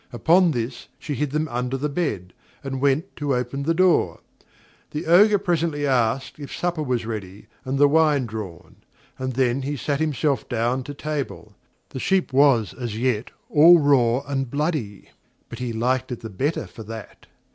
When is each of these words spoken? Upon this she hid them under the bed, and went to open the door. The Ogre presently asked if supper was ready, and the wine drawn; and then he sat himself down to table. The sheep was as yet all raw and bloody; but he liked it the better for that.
Upon 0.11 0.49
this 0.49 0.87
she 0.97 1.13
hid 1.13 1.29
them 1.29 1.47
under 1.49 1.77
the 1.77 1.87
bed, 1.87 2.33
and 2.63 2.81
went 2.81 3.15
to 3.17 3.35
open 3.35 3.61
the 3.61 3.73
door. 3.75 4.21
The 4.89 5.05
Ogre 5.05 5.37
presently 5.37 5.85
asked 5.85 6.39
if 6.39 6.51
supper 6.51 6.81
was 6.81 7.05
ready, 7.05 7.45
and 7.65 7.77
the 7.77 7.87
wine 7.87 8.25
drawn; 8.25 8.77
and 9.19 9.33
then 9.33 9.61
he 9.61 9.77
sat 9.77 9.99
himself 9.99 10.49
down 10.49 10.81
to 10.85 10.95
table. 10.95 11.53
The 11.89 11.99
sheep 11.99 12.33
was 12.33 12.73
as 12.73 12.97
yet 12.97 13.29
all 13.47 13.77
raw 13.77 14.21
and 14.21 14.49
bloody; 14.49 15.11
but 15.49 15.59
he 15.59 15.71
liked 15.71 16.11
it 16.11 16.21
the 16.21 16.31
better 16.31 16.65
for 16.65 16.81
that. 16.81 17.27